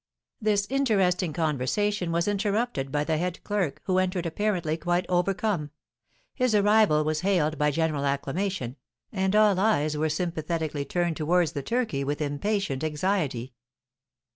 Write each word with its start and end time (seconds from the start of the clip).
This 0.41 0.65
interesting 0.71 1.31
conversation 1.31 2.11
was 2.11 2.27
interrupted 2.27 2.91
by 2.91 3.03
the 3.03 3.19
head 3.19 3.43
clerk, 3.43 3.81
who 3.83 3.99
entered 3.99 4.25
apparently 4.25 4.75
quite 4.75 5.05
overcome. 5.07 5.69
His 6.33 6.55
arrival 6.55 7.03
was 7.03 7.19
hailed 7.19 7.59
by 7.59 7.69
general 7.69 8.03
acclamation, 8.05 8.77
and 9.11 9.35
all 9.35 9.59
eyes 9.59 9.95
were 9.95 10.09
sympathetically 10.09 10.85
turned 10.85 11.17
towards 11.17 11.51
the 11.51 11.61
turkey 11.61 12.03
with 12.03 12.19
impatient 12.19 12.83
anxiety. 12.83 13.53